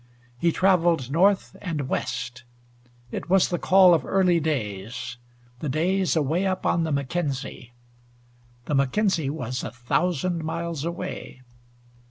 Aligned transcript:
He 0.39 0.51
traveled 0.51 1.11
north 1.11 1.55
and 1.61 1.87
west. 1.87 2.41
It 3.11 3.29
was 3.29 3.49
the 3.49 3.59
call 3.59 3.93
of 3.93 4.03
early 4.03 4.39
days 4.39 5.17
the 5.59 5.69
days 5.69 6.15
away 6.15 6.43
up 6.47 6.65
on 6.65 6.85
the 6.85 6.91
Mackenzie. 6.91 7.73
The 8.65 8.73
Mackenzie 8.73 9.29
was 9.29 9.63
a 9.63 9.69
thousand 9.69 10.43
miles 10.43 10.83
away. 10.83 11.43